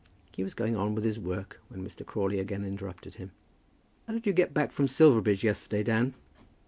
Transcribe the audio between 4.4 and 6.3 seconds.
back from Silverbridge yesterday, Dan?"